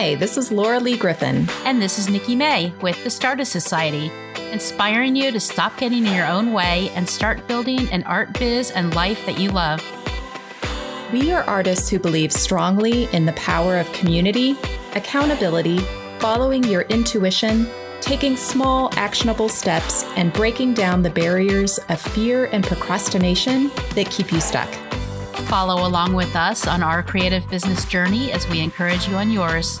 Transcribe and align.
Hi, 0.00 0.14
this 0.14 0.36
is 0.36 0.52
Laura 0.52 0.78
Lee 0.78 0.96
Griffin. 0.96 1.48
And 1.64 1.82
this 1.82 1.98
is 1.98 2.08
Nikki 2.08 2.36
May 2.36 2.72
with 2.82 3.02
the 3.02 3.10
Stardust 3.10 3.50
Society, 3.50 4.12
inspiring 4.52 5.16
you 5.16 5.32
to 5.32 5.40
stop 5.40 5.76
getting 5.76 6.06
in 6.06 6.14
your 6.14 6.24
own 6.24 6.52
way 6.52 6.90
and 6.94 7.08
start 7.08 7.48
building 7.48 7.90
an 7.90 8.04
art 8.04 8.38
biz 8.38 8.70
and 8.70 8.94
life 8.94 9.26
that 9.26 9.40
you 9.40 9.50
love. 9.50 9.84
We 11.12 11.32
are 11.32 11.42
artists 11.42 11.88
who 11.88 11.98
believe 11.98 12.32
strongly 12.32 13.12
in 13.12 13.26
the 13.26 13.32
power 13.32 13.76
of 13.76 13.92
community, 13.92 14.56
accountability, 14.94 15.80
following 16.20 16.62
your 16.62 16.82
intuition, 16.82 17.66
taking 18.00 18.36
small, 18.36 18.90
actionable 18.92 19.48
steps, 19.48 20.04
and 20.14 20.32
breaking 20.32 20.74
down 20.74 21.02
the 21.02 21.10
barriers 21.10 21.80
of 21.88 22.00
fear 22.00 22.44
and 22.52 22.62
procrastination 22.62 23.72
that 23.96 24.08
keep 24.12 24.30
you 24.30 24.40
stuck. 24.40 24.72
Follow 25.48 25.88
along 25.88 26.12
with 26.12 26.36
us 26.36 26.66
on 26.66 26.82
our 26.82 27.02
creative 27.02 27.48
business 27.48 27.86
journey 27.86 28.30
as 28.32 28.46
we 28.50 28.60
encourage 28.60 29.08
you 29.08 29.16
on 29.16 29.30
yours. 29.30 29.80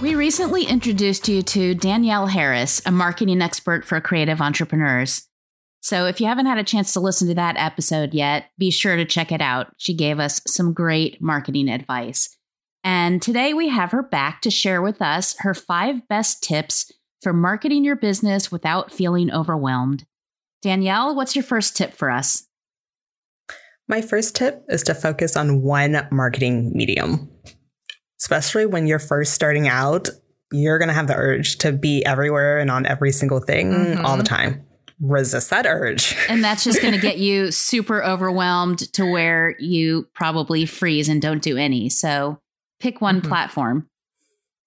We 0.00 0.14
recently 0.14 0.66
introduced 0.66 1.26
you 1.26 1.42
to 1.42 1.74
Danielle 1.74 2.28
Harris, 2.28 2.80
a 2.86 2.92
marketing 2.92 3.42
expert 3.42 3.84
for 3.84 4.00
creative 4.00 4.40
entrepreneurs. 4.40 5.26
So 5.80 6.06
if 6.06 6.20
you 6.20 6.28
haven't 6.28 6.46
had 6.46 6.58
a 6.58 6.64
chance 6.64 6.92
to 6.92 7.00
listen 7.00 7.26
to 7.26 7.34
that 7.34 7.56
episode 7.56 8.14
yet, 8.14 8.50
be 8.56 8.70
sure 8.70 8.94
to 8.94 9.04
check 9.04 9.32
it 9.32 9.40
out. 9.40 9.74
She 9.76 9.94
gave 9.94 10.20
us 10.20 10.42
some 10.46 10.72
great 10.72 11.20
marketing 11.20 11.68
advice. 11.68 12.36
And 12.84 13.20
today 13.20 13.52
we 13.52 13.68
have 13.68 13.90
her 13.90 14.02
back 14.02 14.42
to 14.42 14.50
share 14.50 14.80
with 14.80 15.02
us 15.02 15.34
her 15.40 15.54
five 15.54 16.06
best 16.06 16.40
tips 16.40 16.92
for 17.20 17.32
marketing 17.32 17.82
your 17.82 17.96
business 17.96 18.52
without 18.52 18.92
feeling 18.92 19.32
overwhelmed. 19.32 20.06
Danielle, 20.64 21.14
what's 21.14 21.36
your 21.36 21.42
first 21.42 21.76
tip 21.76 21.92
for 21.92 22.10
us? 22.10 22.48
My 23.86 24.00
first 24.00 24.34
tip 24.34 24.64
is 24.70 24.82
to 24.84 24.94
focus 24.94 25.36
on 25.36 25.60
one 25.60 26.08
marketing 26.10 26.72
medium. 26.74 27.30
Especially 28.18 28.64
when 28.64 28.86
you're 28.86 28.98
first 28.98 29.34
starting 29.34 29.68
out, 29.68 30.08
you're 30.50 30.78
going 30.78 30.88
to 30.88 30.94
have 30.94 31.06
the 31.06 31.16
urge 31.16 31.58
to 31.58 31.70
be 31.70 32.02
everywhere 32.06 32.60
and 32.60 32.70
on 32.70 32.86
every 32.86 33.12
single 33.12 33.40
thing 33.40 33.72
mm-hmm. 33.72 34.06
all 34.06 34.16
the 34.16 34.22
time. 34.22 34.64
Resist 35.02 35.50
that 35.50 35.66
urge. 35.66 36.16
And 36.30 36.42
that's 36.42 36.64
just 36.64 36.80
going 36.80 36.94
to 36.94 37.00
get 37.00 37.18
you 37.18 37.50
super 37.50 38.02
overwhelmed 38.02 38.90
to 38.94 39.04
where 39.04 39.56
you 39.58 40.08
probably 40.14 40.64
freeze 40.64 41.10
and 41.10 41.20
don't 41.20 41.42
do 41.42 41.58
any. 41.58 41.90
So 41.90 42.40
pick 42.80 43.02
one 43.02 43.20
mm-hmm. 43.20 43.28
platform. 43.28 43.90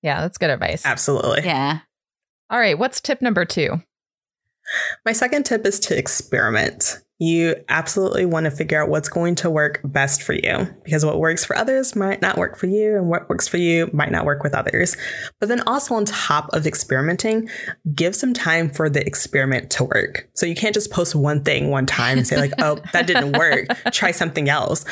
Yeah, 0.03 0.21
that's 0.21 0.37
good 0.37 0.51
advice. 0.51 0.85
Absolutely. 0.85 1.41
Yeah. 1.43 1.79
All 2.51 2.59
right. 2.59 2.77
What's 2.77 3.01
tip 3.01 3.19
number 3.19 3.45
two? 3.45 3.81
My 5.05 5.13
second 5.13 5.45
tip 5.45 5.65
is 5.65 5.79
to 5.81 5.97
experiment 5.97 6.99
you 7.19 7.55
absolutely 7.67 8.25
want 8.25 8.43
to 8.43 8.51
figure 8.51 8.81
out 8.81 8.89
what's 8.89 9.09
going 9.09 9.33
to 9.33 9.49
work 9.49 9.81
best 9.83 10.21
for 10.21 10.33
you 10.33 10.67
because 10.83 11.03
what 11.03 11.19
works 11.19 11.43
for 11.43 11.55
others 11.55 11.95
might 11.95 12.21
not 12.21 12.37
work 12.37 12.57
for 12.57 12.67
you 12.67 12.95
and 12.95 13.09
what 13.09 13.27
works 13.27 13.47
for 13.47 13.57
you 13.57 13.89
might 13.91 14.11
not 14.11 14.23
work 14.23 14.43
with 14.43 14.53
others. 14.53 14.95
But 15.39 15.49
then 15.49 15.61
also 15.61 15.95
on 15.95 16.05
top 16.05 16.49
of 16.53 16.67
experimenting, 16.67 17.49
give 17.95 18.15
some 18.15 18.35
time 18.35 18.69
for 18.69 18.87
the 18.87 19.05
experiment 19.05 19.71
to 19.71 19.85
work. 19.85 20.29
So 20.35 20.45
you 20.45 20.53
can't 20.53 20.75
just 20.75 20.91
post 20.91 21.15
one 21.15 21.43
thing 21.43 21.71
one 21.71 21.87
time 21.87 22.19
and 22.19 22.27
say 22.27 22.37
like, 22.37 22.53
"Oh, 22.59 22.79
that 22.93 23.07
didn't 23.07 23.35
work. 23.35 23.65
Try 23.91 24.11
something 24.11 24.47
else." 24.47 24.85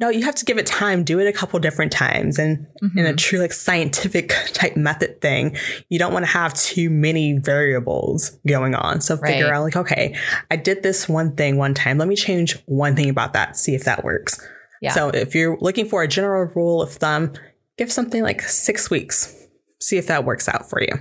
No, 0.00 0.10
you 0.10 0.24
have 0.24 0.34
to 0.34 0.44
give 0.44 0.58
it 0.58 0.66
time, 0.66 1.02
do 1.02 1.18
it 1.18 1.26
a 1.26 1.32
couple 1.32 1.58
different 1.60 1.92
times 1.92 2.38
and 2.38 2.66
mm-hmm. 2.82 2.98
in 2.98 3.06
a 3.06 3.08
mm-hmm. 3.10 3.16
true 3.16 3.38
like 3.38 3.52
scientific 3.52 4.28
type 4.52 4.76
method 4.76 5.20
thing, 5.22 5.56
you 5.88 5.98
don't 5.98 6.12
want 6.12 6.26
to 6.26 6.30
have 6.30 6.52
too 6.52 6.90
many 6.90 7.38
variables 7.38 8.38
going 8.46 8.74
on. 8.74 9.00
So 9.00 9.16
figure 9.16 9.46
right. 9.46 9.54
out 9.54 9.62
like, 9.62 9.76
"Okay, 9.76 10.14
I 10.50 10.56
did 10.56 10.82
this 10.82 11.08
one 11.08 11.34
thing 11.36 11.56
one 11.56 11.69
one 11.70 11.74
time. 11.74 11.98
Let 11.98 12.08
me 12.08 12.16
change 12.16 12.58
one 12.66 12.96
thing 12.96 13.08
about 13.08 13.32
that, 13.34 13.56
see 13.56 13.74
if 13.74 13.84
that 13.84 14.02
works. 14.04 14.40
Yeah. 14.82 14.92
So 14.92 15.08
if 15.10 15.34
you're 15.34 15.56
looking 15.60 15.86
for 15.86 16.02
a 16.02 16.08
general 16.08 16.50
rule 16.54 16.82
of 16.82 16.90
thumb, 16.90 17.32
give 17.78 17.92
something 17.92 18.22
like 18.22 18.42
six 18.42 18.90
weeks, 18.90 19.34
see 19.80 19.96
if 19.96 20.08
that 20.08 20.24
works 20.24 20.48
out 20.48 20.68
for 20.68 20.82
you. 20.82 20.94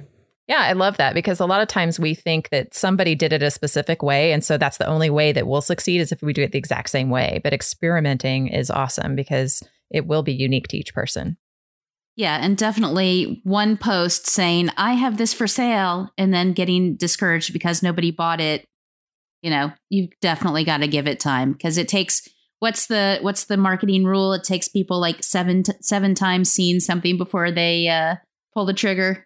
Yeah, 0.48 0.62
I 0.62 0.74
love 0.74 0.98
that 0.98 1.14
because 1.14 1.40
a 1.40 1.46
lot 1.46 1.62
of 1.62 1.68
times 1.68 2.00
we 2.00 2.14
think 2.16 2.50
that 2.50 2.74
somebody 2.74 3.16
did 3.16 3.34
it 3.34 3.44
a 3.44 3.52
specific 3.52 4.02
way. 4.02 4.32
And 4.32 4.44
so 4.44 4.58
that's 4.58 4.78
the 4.78 4.88
only 4.88 5.10
way 5.10 5.32
that 5.32 5.48
we'll 5.48 5.62
succeed 5.62 6.02
is 6.02 6.12
if 6.12 6.22
we 6.22 6.34
do 6.34 6.42
it 6.42 6.52
the 6.52 6.58
exact 6.58 6.90
same 6.90 7.10
way. 7.10 7.40
But 7.44 7.54
experimenting 7.54 8.48
is 8.48 8.72
awesome 8.72 9.16
because 9.16 9.64
it 9.92 10.08
will 10.08 10.24
be 10.24 10.34
unique 10.34 10.68
to 10.70 10.78
each 10.78 10.94
person. 10.94 11.38
Yeah, 12.16 12.40
and 12.42 12.58
definitely 12.58 13.42
one 13.44 13.78
post 13.78 14.28
saying, 14.28 14.72
I 14.76 14.94
have 14.94 15.18
this 15.18 15.34
for 15.34 15.48
sale, 15.48 16.12
and 16.18 16.34
then 16.34 16.52
getting 16.52 16.98
discouraged 16.98 17.54
because 17.54 17.82
nobody 17.82 18.12
bought 18.12 18.42
it 18.42 18.66
you 19.42 19.50
know, 19.50 19.72
you've 19.90 20.12
definitely 20.22 20.64
got 20.64 20.78
to 20.78 20.88
give 20.88 21.08
it 21.08 21.20
time 21.20 21.54
because 21.54 21.78
it 21.78 21.88
takes 21.88 22.28
what's 22.60 22.88
the 22.88 23.20
what's 23.22 23.46
the 23.46 23.58
marketing 23.58 24.06
rule? 24.06 24.34
It 24.34 24.44
takes 24.44 24.68
people 24.68 25.00
like 25.00 25.24
seven 25.24 25.64
t- 25.64 25.74
seven 25.82 26.16
times 26.16 26.52
seeing 26.52 26.80
something 26.80 27.18
before 27.18 27.52
they 27.52 27.88
uh, 27.88 28.16
pull 28.54 28.66
the 28.66 28.74
trigger. 28.74 29.26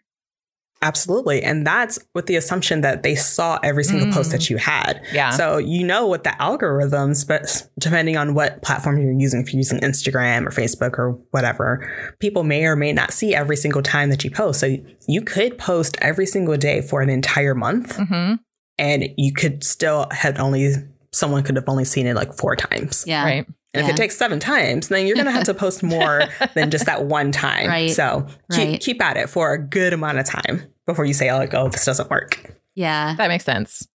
Absolutely. 0.81 1.41
And 1.41 1.65
that's 1.65 1.97
with 2.13 2.25
the 2.25 2.35
assumption 2.35 2.81
that 2.81 3.03
they 3.03 3.15
saw 3.15 3.57
every 3.63 3.85
single 3.85 4.07
mm. 4.07 4.13
post 4.13 4.31
that 4.31 4.41
mm. 4.41 4.49
you 4.49 4.57
had. 4.57 5.01
Yeah. 5.13 5.29
So 5.29 5.57
you 5.57 5.81
know 5.81 6.07
what 6.07 6.25
the 6.25 6.31
algorithms, 6.31 7.25
but 7.25 7.69
depending 7.79 8.17
on 8.17 8.33
what 8.33 8.61
platform 8.63 9.01
you're 9.01 9.13
using, 9.13 9.39
if 9.39 9.53
you're 9.53 9.59
using 9.59 9.79
Instagram 9.79 10.45
or 10.45 10.49
Facebook 10.49 10.99
or 10.99 11.11
whatever, 11.31 11.89
people 12.19 12.43
may 12.43 12.65
or 12.65 12.75
may 12.75 12.91
not 12.91 13.13
see 13.13 13.33
every 13.33 13.55
single 13.55 13.81
time 13.81 14.09
that 14.09 14.25
you 14.25 14.29
post. 14.29 14.59
So 14.59 14.75
you 15.07 15.21
could 15.21 15.57
post 15.57 15.95
every 16.01 16.25
single 16.25 16.57
day 16.57 16.81
for 16.81 17.01
an 17.01 17.09
entire 17.09 17.55
month. 17.55 17.97
Mm-hmm 17.97 18.33
and 18.77 19.07
you 19.17 19.33
could 19.33 19.63
still 19.63 20.07
had 20.11 20.39
only 20.39 20.73
someone 21.11 21.43
could 21.43 21.55
have 21.55 21.69
only 21.69 21.85
seen 21.85 22.07
it 22.07 22.15
like 22.15 22.33
four 22.33 22.55
times. 22.55 23.03
Yeah. 23.07 23.23
Right. 23.23 23.47
And 23.75 23.83
yeah. 23.83 23.89
if 23.89 23.89
it 23.89 23.97
takes 23.97 24.15
seven 24.17 24.39
times, 24.39 24.89
then 24.89 25.07
you're 25.07 25.15
going 25.15 25.25
to 25.25 25.31
have 25.31 25.45
to 25.45 25.53
post 25.53 25.81
more 25.81 26.23
than 26.53 26.69
just 26.69 26.85
that 26.85 27.05
one 27.05 27.31
time. 27.31 27.67
Right. 27.67 27.91
So 27.91 28.27
keep, 28.51 28.69
right. 28.69 28.81
keep 28.81 29.01
at 29.01 29.17
it 29.17 29.29
for 29.29 29.53
a 29.53 29.59
good 29.59 29.93
amount 29.93 30.19
of 30.19 30.25
time 30.25 30.63
before 30.85 31.05
you 31.05 31.13
say, 31.13 31.29
oh, 31.29 31.37
like, 31.37 31.53
oh, 31.53 31.69
this 31.69 31.85
doesn't 31.85 32.09
work. 32.09 32.55
Yeah. 32.75 33.15
That 33.15 33.29
makes 33.29 33.45
sense. 33.45 33.87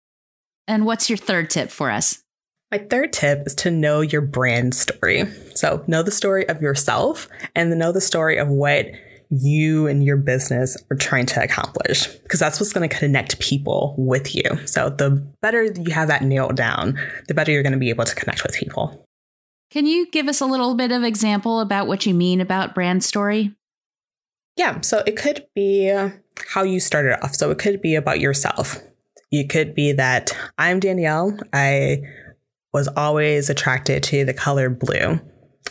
And 0.67 0.85
what's 0.85 1.09
your 1.09 1.17
third 1.17 1.49
tip 1.49 1.69
for 1.69 1.91
us? 1.91 2.23
My 2.71 2.79
third 2.79 3.13
tip 3.13 3.43
is 3.45 3.55
to 3.55 3.71
know 3.71 4.01
your 4.01 4.21
brand 4.21 4.75
story. 4.75 5.25
So 5.55 5.83
know 5.87 6.03
the 6.03 6.11
story 6.11 6.47
of 6.49 6.61
yourself 6.61 7.29
and 7.55 7.77
know 7.77 7.91
the 7.91 8.01
story 8.01 8.37
of 8.37 8.49
what 8.49 8.87
you 9.29 9.87
and 9.87 10.03
your 10.03 10.17
business 10.17 10.77
are 10.89 10.97
trying 10.97 11.25
to 11.27 11.43
accomplish 11.43 12.07
because 12.07 12.39
that's 12.39 12.59
what's 12.59 12.73
going 12.73 12.87
to 12.87 12.95
connect 12.95 13.39
people 13.39 13.95
with 13.97 14.33
you. 14.35 14.43
So 14.65 14.89
the 14.89 15.11
better 15.41 15.63
you 15.63 15.91
have 15.91 16.07
that 16.07 16.23
nailed 16.23 16.55
down, 16.55 16.99
the 17.27 17.33
better 17.33 17.51
you're 17.51 17.63
going 17.63 17.73
to 17.73 17.79
be 17.79 17.89
able 17.89 18.05
to 18.05 18.15
connect 18.15 18.43
with 18.43 18.55
people. 18.55 19.05
Can 19.69 19.85
you 19.85 20.09
give 20.11 20.27
us 20.27 20.39
a 20.39 20.45
little 20.45 20.75
bit 20.75 20.91
of 20.91 21.03
example 21.03 21.59
about 21.59 21.87
what 21.87 22.05
you 22.05 22.13
mean 22.13 22.39
about 22.39 22.73
brand 22.73 23.03
story? 23.03 23.53
Yeah, 24.55 24.81
so 24.81 25.03
it 25.05 25.17
could 25.17 25.45
be 25.53 25.93
how 26.47 26.63
you 26.63 26.79
started 26.79 27.21
off. 27.23 27.35
So 27.35 27.51
it 27.51 27.59
could 27.59 27.81
be 27.81 27.95
about 27.95 28.19
yourself. 28.19 28.77
It 29.31 29.49
could 29.49 29.75
be 29.75 29.91
that 29.91 30.35
I'm 30.57 30.79
Danielle. 30.79 31.37
I 31.51 32.01
was 32.73 32.87
always 32.87 33.49
attracted 33.49 34.03
to 34.03 34.23
the 34.23 34.33
color 34.33 34.69
blue. 34.69 35.19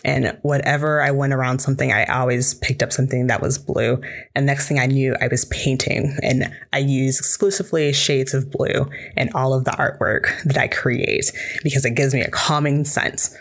And 0.04 0.38
whatever 0.42 1.00
I 1.00 1.10
went 1.10 1.32
around 1.32 1.60
something, 1.60 1.92
I 1.92 2.04
always 2.04 2.54
picked 2.54 2.82
up 2.82 2.92
something 2.92 3.26
that 3.26 3.42
was 3.42 3.58
blue. 3.58 4.00
And 4.34 4.46
next 4.46 4.68
thing 4.68 4.78
I 4.78 4.86
knew, 4.86 5.16
I 5.20 5.28
was 5.28 5.46
painting 5.46 6.16
and 6.22 6.52
I 6.72 6.78
use 6.78 7.18
exclusively 7.18 7.92
shades 7.92 8.34
of 8.34 8.50
blue 8.50 8.88
in 9.16 9.30
all 9.34 9.54
of 9.54 9.64
the 9.64 9.72
artwork 9.72 10.42
that 10.44 10.58
I 10.58 10.68
create 10.68 11.32
because 11.62 11.84
it 11.84 11.94
gives 11.94 12.14
me 12.14 12.20
a 12.20 12.30
calming 12.30 12.84
sense. 12.84 13.36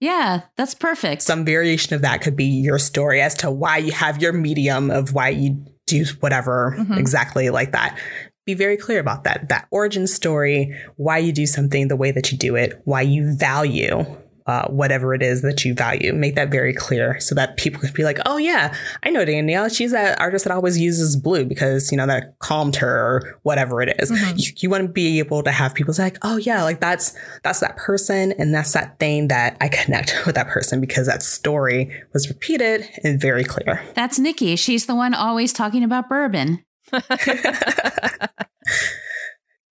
Yeah, 0.00 0.42
that's 0.56 0.74
perfect. 0.74 1.22
Some 1.22 1.44
variation 1.44 1.94
of 1.94 2.02
that 2.02 2.22
could 2.22 2.36
be 2.36 2.46
your 2.46 2.78
story 2.78 3.20
as 3.20 3.34
to 3.36 3.50
why 3.50 3.78
you 3.78 3.92
have 3.92 4.20
your 4.20 4.32
medium 4.32 4.90
of 4.90 5.12
why 5.14 5.28
you 5.28 5.64
do 5.86 6.04
whatever 6.20 6.74
mm-hmm. 6.76 6.94
exactly 6.94 7.50
like 7.50 7.72
that. 7.72 7.96
Be 8.44 8.54
very 8.54 8.76
clear 8.76 8.98
about 8.98 9.22
that. 9.24 9.48
That 9.48 9.68
origin 9.70 10.08
story, 10.08 10.76
why 10.96 11.18
you 11.18 11.32
do 11.32 11.46
something 11.46 11.86
the 11.86 11.94
way 11.94 12.10
that 12.10 12.32
you 12.32 12.38
do 12.38 12.56
it, 12.56 12.80
why 12.84 13.02
you 13.02 13.32
value 13.36 14.04
uh, 14.46 14.66
whatever 14.68 15.14
it 15.14 15.22
is 15.22 15.42
that 15.42 15.64
you 15.64 15.74
value. 15.74 16.12
Make 16.12 16.34
that 16.34 16.50
very 16.50 16.72
clear 16.72 17.18
so 17.20 17.34
that 17.34 17.56
people 17.56 17.80
could 17.80 17.94
be 17.94 18.04
like, 18.04 18.18
oh, 18.26 18.36
yeah, 18.36 18.74
I 19.02 19.10
know 19.10 19.24
Danielle. 19.24 19.68
She's 19.68 19.92
that 19.92 20.20
artist 20.20 20.44
that 20.44 20.52
always 20.52 20.78
uses 20.78 21.16
blue 21.16 21.44
because, 21.44 21.90
you 21.90 21.96
know, 21.96 22.06
that 22.06 22.38
calmed 22.38 22.76
her 22.76 22.94
or 22.94 23.38
whatever 23.42 23.82
it 23.82 23.96
is. 23.98 24.10
Mm-hmm. 24.10 24.36
You, 24.36 24.52
you 24.58 24.70
want 24.70 24.82
to 24.82 24.88
be 24.88 25.18
able 25.18 25.42
to 25.42 25.50
have 25.50 25.74
people 25.74 25.94
say, 25.94 26.04
like, 26.04 26.18
oh, 26.22 26.36
yeah, 26.36 26.62
like 26.62 26.80
that's, 26.80 27.16
that's 27.42 27.60
that 27.60 27.76
person. 27.76 28.32
And 28.32 28.54
that's 28.54 28.72
that 28.72 28.98
thing 28.98 29.28
that 29.28 29.56
I 29.60 29.68
connect 29.68 30.14
with 30.26 30.34
that 30.34 30.48
person 30.48 30.80
because 30.80 31.06
that 31.06 31.22
story 31.22 31.90
was 32.12 32.28
repeated 32.28 32.88
and 33.04 33.20
very 33.20 33.44
clear. 33.44 33.82
That's 33.94 34.18
Nikki. 34.18 34.56
She's 34.56 34.86
the 34.86 34.94
one 34.94 35.14
always 35.14 35.52
talking 35.52 35.84
about 35.84 36.08
bourbon. 36.08 36.64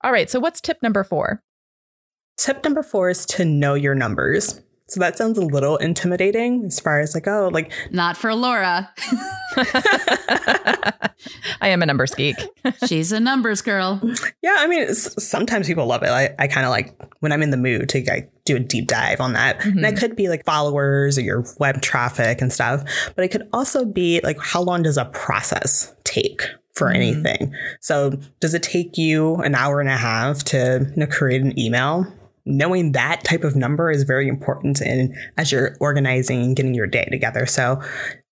All 0.03 0.12
right. 0.12 0.29
So 0.29 0.39
what's 0.39 0.62
tip 0.62 0.81
number 0.81 1.03
four? 1.03 1.44
Tip 2.38 2.63
number 2.63 2.83
four 2.83 3.10
is 3.10 3.25
to 3.28 3.45
know 3.45 3.74
your 3.74 3.95
numbers. 3.95 4.62
So 4.92 5.00
that 5.00 5.18
sounds 5.18 5.38
a 5.38 5.42
little 5.42 5.78
intimidating 5.78 6.66
as 6.66 6.81
far 6.81 7.00
as 7.00 7.16
like, 7.16 7.25
oh, 7.25 7.50
like. 7.54 7.72
Not 7.92 8.18
for 8.18 8.36
Laura. 8.36 8.92
I 11.62 11.69
am 11.69 11.81
a 11.81 11.86
numbers 11.86 12.13
geek. 12.13 12.36
She's 12.88 13.13
a 13.13 13.19
numbers 13.22 13.62
girl. 13.62 14.01
Yeah, 14.42 14.57
I 14.60 14.68
mean, 14.68 14.94
sometimes 14.94 15.68
people 15.68 15.86
love 15.86 16.04
it. 16.04 16.10
I, 16.10 16.36
I 16.38 16.48
kind 16.48 16.66
of 16.66 16.72
like 16.72 16.94
when 17.22 17.31
I'm 17.31 17.42
in 17.42 17.51
the 17.51 17.57
mood 17.57 17.88
to 17.88 18.04
like, 18.04 18.30
do 18.44 18.57
a 18.57 18.60
deep 18.60 18.88
dive 18.88 19.22
on 19.22 19.31
that. 19.31 19.60
Mm-hmm. 19.60 19.69
And 19.69 19.84
that 19.86 19.95
could 19.95 20.18
be 20.18 20.27
like 20.27 20.44
followers 20.44 21.18
or 21.18 21.22
your 21.22 21.45
web 21.57 21.81
traffic 21.81 22.42
and 22.42 22.51
stuff. 22.51 22.84
But 23.16 23.24
it 23.24 23.30
could 23.30 23.48
also 23.54 23.86
be 23.86 24.19
like, 24.25 24.39
how 24.42 24.62
long 24.62 24.84
does 24.84 24.98
a 24.98 25.06
process 25.06 25.95
take? 26.04 26.44
For 26.74 26.88
mm-hmm. 26.88 26.95
anything. 26.95 27.54
So, 27.81 28.12
does 28.39 28.54
it 28.54 28.63
take 28.63 28.98
you 28.98 29.36
an 29.36 29.56
hour 29.56 29.81
and 29.81 29.89
a 29.89 29.98
half 29.98 30.45
to 30.45 30.88
you 30.89 30.95
know, 30.95 31.06
create 31.06 31.42
an 31.42 31.60
email? 31.60 32.07
Knowing 32.45 32.93
that 32.93 33.23
type 33.23 33.43
of 33.43 33.55
number 33.55 33.91
is 33.91 34.03
very 34.03 34.27
important 34.27 34.81
in 34.81 35.15
as 35.38 35.51
you're 35.51 35.77
organizing 35.79 36.41
and 36.41 36.55
getting 36.55 36.73
your 36.73 36.88
day 36.88 37.05
together. 37.05 37.45
So 37.45 37.81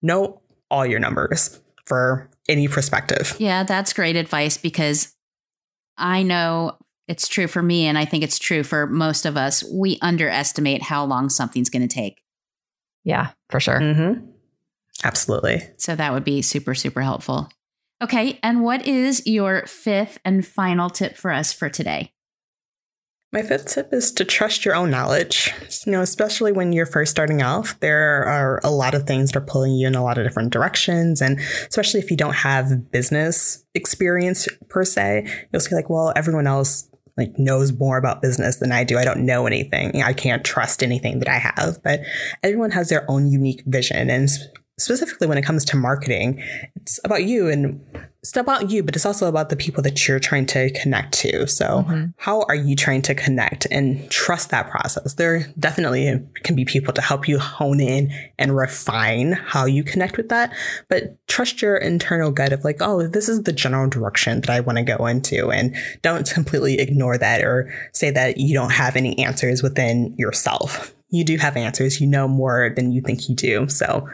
know 0.01 0.41
all 0.71 0.85
your 0.85 0.99
numbers 0.99 1.59
for 1.85 2.29
any 2.47 2.67
perspective. 2.67 3.35
Yeah, 3.39 3.63
that's 3.63 3.93
great 3.93 4.15
advice 4.15 4.57
because 4.57 5.13
I 5.97 6.23
know 6.23 6.77
it's 7.07 7.27
true 7.27 7.47
for 7.47 7.61
me 7.61 7.85
and 7.85 7.97
I 7.97 8.05
think 8.05 8.23
it's 8.23 8.39
true 8.39 8.63
for 8.63 8.87
most 8.87 9.25
of 9.25 9.35
us. 9.35 9.63
We 9.63 9.97
underestimate 10.01 10.83
how 10.83 11.05
long 11.05 11.29
something's 11.29 11.69
going 11.69 11.87
to 11.87 11.93
take. 11.93 12.21
Yeah, 13.03 13.31
for 13.49 13.59
sure. 13.59 13.79
Mm-hmm. 13.79 14.25
Absolutely. 15.03 15.61
So 15.77 15.95
that 15.95 16.13
would 16.13 16.23
be 16.23 16.41
super, 16.41 16.75
super 16.75 17.01
helpful. 17.01 17.49
Okay. 18.01 18.39
And 18.43 18.63
what 18.63 18.85
is 18.85 19.25
your 19.25 19.65
fifth 19.65 20.19
and 20.23 20.45
final 20.45 20.89
tip 20.89 21.17
for 21.17 21.31
us 21.31 21.51
for 21.51 21.69
today? 21.69 22.11
My 23.31 23.43
fifth 23.43 23.67
tip 23.67 23.93
is 23.93 24.11
to 24.13 24.25
trust 24.25 24.65
your 24.65 24.75
own 24.75 24.89
knowledge. 24.89 25.53
You 25.85 25.91
know, 25.91 26.01
especially 26.01 26.51
when 26.51 26.73
you're 26.73 26.87
first 26.87 27.11
starting 27.11 27.43
off, 27.43 27.79
there 27.79 28.23
are 28.23 28.59
a 28.63 28.71
lot 28.71 28.95
of 28.95 29.05
things 29.05 29.31
that 29.31 29.37
are 29.37 29.45
pulling 29.45 29.73
you 29.73 29.85
in 29.85 29.93
a 29.93 30.03
lot 30.03 30.17
of 30.17 30.25
different 30.25 30.51
directions. 30.51 31.21
And 31.21 31.39
especially 31.67 31.99
if 31.99 32.09
you 32.09 32.17
don't 32.17 32.33
have 32.33 32.91
business 32.91 33.63
experience 33.75 34.47
per 34.69 34.83
se, 34.83 35.31
you'll 35.53 35.59
see 35.59 35.75
like, 35.75 35.91
well, 35.91 36.11
everyone 36.15 36.47
else 36.47 36.89
like 37.17 37.37
knows 37.37 37.71
more 37.71 37.97
about 37.97 38.21
business 38.21 38.55
than 38.55 38.71
I 38.71 38.83
do. 38.83 38.97
I 38.97 39.05
don't 39.05 39.25
know 39.25 39.45
anything. 39.45 40.01
I 40.01 40.13
can't 40.13 40.43
trust 40.43 40.81
anything 40.81 41.19
that 41.19 41.29
I 41.29 41.37
have, 41.37 41.83
but 41.83 41.99
everyone 42.41 42.71
has 42.71 42.89
their 42.89 43.09
own 43.11 43.31
unique 43.31 43.61
vision. 43.67 44.09
And 44.09 44.27
specifically 44.79 45.27
when 45.27 45.37
it 45.37 45.43
comes 45.43 45.65
to 45.65 45.77
marketing, 45.77 46.41
it's 46.77 46.99
about 47.03 47.25
you 47.25 47.49
and 47.49 47.79
it's 48.21 48.35
about 48.35 48.69
you, 48.69 48.83
but 48.83 48.97
it's 48.97 49.05
also 49.05 49.29
about 49.29 49.47
the 49.47 49.55
people 49.55 49.81
that 49.83 50.05
you're 50.05 50.19
trying 50.19 50.45
to 50.47 50.69
connect 50.71 51.13
to. 51.13 51.47
So, 51.47 51.85
mm-hmm. 51.87 52.07
how 52.17 52.41
are 52.49 52.55
you 52.55 52.75
trying 52.75 53.01
to 53.03 53.15
connect 53.15 53.65
and 53.71 54.09
trust 54.11 54.49
that 54.49 54.69
process? 54.69 55.13
There 55.13 55.45
definitely 55.57 56.19
can 56.43 56.55
be 56.55 56.65
people 56.65 56.93
to 56.93 57.01
help 57.01 57.29
you 57.29 57.39
hone 57.39 57.79
in 57.79 58.11
and 58.37 58.57
refine 58.57 59.31
how 59.31 59.65
you 59.65 59.85
connect 59.85 60.17
with 60.17 60.27
that, 60.29 60.53
but 60.89 61.15
trust 61.27 61.61
your 61.61 61.77
internal 61.77 62.29
gut 62.29 62.51
of 62.51 62.65
like, 62.65 62.81
oh, 62.81 63.07
this 63.07 63.29
is 63.29 63.43
the 63.43 63.53
general 63.53 63.87
direction 63.89 64.41
that 64.41 64.49
I 64.49 64.59
want 64.59 64.77
to 64.79 64.83
go 64.83 65.05
into. 65.05 65.49
And 65.49 65.73
don't 66.01 66.29
completely 66.29 66.79
ignore 66.79 67.17
that 67.17 67.41
or 67.41 67.73
say 67.93 68.11
that 68.11 68.37
you 68.37 68.53
don't 68.53 68.73
have 68.73 68.97
any 68.97 69.17
answers 69.17 69.63
within 69.63 70.13
yourself. 70.17 70.93
You 71.09 71.23
do 71.23 71.37
have 71.37 71.55
answers. 71.55 72.01
You 72.01 72.07
know 72.07 72.27
more 72.27 72.73
than 72.75 72.91
you 72.91 73.01
think 73.01 73.29
you 73.29 73.35
do. 73.35 73.69
So, 73.69 74.09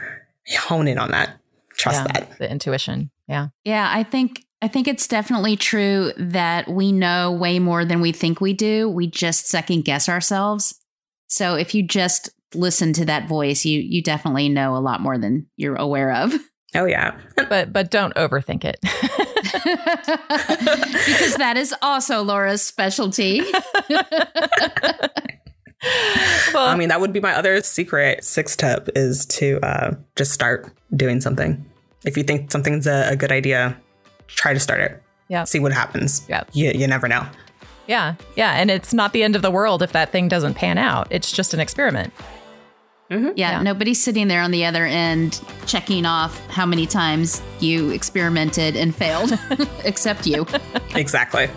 hone 0.59 0.87
in 0.87 0.99
on 0.99 1.09
that. 1.09 1.39
Trust 1.75 2.05
yeah, 2.05 2.19
that. 2.19 2.37
The 2.37 2.49
intuition. 2.49 3.09
Yeah. 3.27 3.47
Yeah. 3.63 3.89
I 3.91 4.03
think 4.03 4.43
I 4.61 4.67
think 4.67 4.87
it's 4.87 5.07
definitely 5.07 5.57
true 5.57 6.11
that 6.17 6.67
we 6.67 6.91
know 6.91 7.31
way 7.31 7.59
more 7.59 7.85
than 7.85 8.01
we 8.01 8.11
think 8.11 8.41
we 8.41 8.53
do. 8.53 8.89
We 8.89 9.07
just 9.07 9.47
second 9.47 9.85
guess 9.85 10.09
ourselves. 10.09 10.79
So 11.27 11.55
if 11.55 11.75
you 11.75 11.83
just 11.83 12.29
listen 12.53 12.93
to 12.93 13.05
that 13.05 13.27
voice, 13.27 13.65
you 13.65 13.79
you 13.79 14.01
definitely 14.01 14.49
know 14.49 14.75
a 14.75 14.79
lot 14.79 15.01
more 15.01 15.17
than 15.17 15.47
you're 15.55 15.75
aware 15.75 16.13
of. 16.13 16.33
Oh 16.77 16.83
yeah. 16.83 17.17
but 17.49 17.71
but 17.71 17.89
don't 17.89 18.13
overthink 18.15 18.65
it. 18.65 18.75
because 18.81 18.97
that 21.37 21.53
is 21.55 21.73
also 21.81 22.21
Laura's 22.21 22.61
specialty. 22.61 23.39
well, 26.53 26.67
I 26.67 26.75
mean, 26.75 26.89
that 26.89 26.99
would 26.99 27.13
be 27.13 27.21
my 27.21 27.33
other 27.33 27.61
secret 27.61 28.25
six 28.25 28.57
tip 28.57 28.89
is 28.93 29.25
to 29.27 29.57
uh, 29.63 29.91
just 30.17 30.33
start 30.33 30.69
doing 30.93 31.21
something. 31.21 31.65
If 32.05 32.17
you 32.17 32.23
think 32.23 32.51
something's 32.51 32.87
a, 32.87 33.09
a 33.11 33.15
good 33.15 33.31
idea, 33.31 33.77
try 34.27 34.53
to 34.53 34.59
start 34.59 34.79
it. 34.81 35.01
Yeah. 35.27 35.43
See 35.43 35.59
what 35.59 35.73
happens. 35.73 36.25
Yeah. 36.29 36.43
You, 36.53 36.71
you 36.71 36.87
never 36.87 37.07
know. 37.07 37.25
Yeah. 37.87 38.15
Yeah. 38.35 38.53
And 38.53 38.69
it's 38.71 38.93
not 38.93 39.13
the 39.13 39.23
end 39.23 39.35
of 39.35 39.41
the 39.41 39.51
world 39.51 39.81
if 39.81 39.91
that 39.93 40.11
thing 40.11 40.27
doesn't 40.27 40.53
pan 40.53 40.77
out. 40.77 41.07
It's 41.09 41.31
just 41.31 41.53
an 41.53 41.59
experiment. 41.59 42.13
Mm-hmm. 43.11 43.33
Yeah, 43.35 43.51
yeah, 43.51 43.61
nobody's 43.61 44.03
sitting 44.03 44.29
there 44.29 44.41
on 44.41 44.49
the 44.49 44.65
other 44.65 44.83
end 44.83 45.39
checking 45.67 46.07
off 46.07 46.39
how 46.47 46.65
many 46.65 46.87
times 46.87 47.39
you 47.59 47.91
experimented 47.91 48.75
and 48.75 48.95
failed, 48.95 49.37
except 49.83 50.25
you. 50.25 50.47
exactly. 50.95 51.47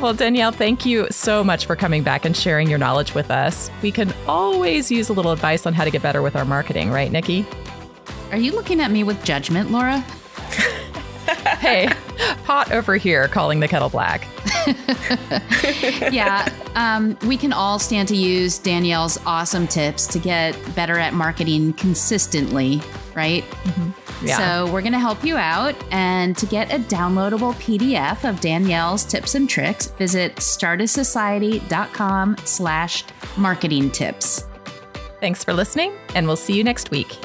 Well, 0.00 0.12
Danielle, 0.12 0.50
thank 0.50 0.84
you 0.84 1.06
so 1.10 1.44
much 1.44 1.66
for 1.66 1.76
coming 1.76 2.02
back 2.02 2.24
and 2.24 2.36
sharing 2.36 2.68
your 2.68 2.78
knowledge 2.78 3.14
with 3.14 3.30
us. 3.30 3.70
We 3.80 3.92
can 3.92 4.12
always 4.26 4.90
use 4.90 5.08
a 5.08 5.12
little 5.12 5.30
advice 5.30 5.66
on 5.66 5.72
how 5.72 5.84
to 5.84 5.90
get 5.90 6.02
better 6.02 6.20
with 6.20 6.34
our 6.34 6.44
marketing, 6.44 6.90
right, 6.90 7.12
Nikki? 7.12 7.46
Are 8.30 8.38
you 8.38 8.52
looking 8.52 8.80
at 8.80 8.90
me 8.90 9.04
with 9.04 9.22
judgment, 9.24 9.70
Laura? 9.70 10.00
hey, 11.58 11.88
pot 12.44 12.72
over 12.72 12.96
here 12.96 13.28
calling 13.28 13.60
the 13.60 13.68
kettle 13.68 13.88
black. 13.88 14.26
yeah, 16.12 16.48
um, 16.74 17.16
we 17.26 17.36
can 17.36 17.52
all 17.52 17.78
stand 17.78 18.08
to 18.08 18.16
use 18.16 18.58
Danielle's 18.58 19.18
awesome 19.26 19.66
tips 19.66 20.06
to 20.08 20.18
get 20.18 20.56
better 20.74 20.98
at 20.98 21.14
marketing 21.14 21.72
consistently, 21.74 22.80
right? 23.14 23.44
Mm-hmm. 23.44 24.26
Yeah. 24.26 24.38
So 24.38 24.72
we're 24.72 24.80
going 24.80 24.92
to 24.92 24.98
help 24.98 25.24
you 25.24 25.36
out. 25.36 25.74
And 25.90 26.36
to 26.38 26.46
get 26.46 26.72
a 26.72 26.78
downloadable 26.78 27.54
PDF 27.54 28.28
of 28.28 28.40
Danielle's 28.40 29.04
tips 29.04 29.34
and 29.34 29.48
tricks, 29.48 29.86
visit 29.86 30.36
stardustsociety.com 30.36 32.36
slash 32.44 33.04
marketing 33.36 33.90
tips. 33.90 34.44
Thanks 35.20 35.44
for 35.44 35.52
listening, 35.52 35.92
and 36.14 36.26
we'll 36.26 36.36
see 36.36 36.54
you 36.54 36.64
next 36.64 36.90
week. 36.90 37.16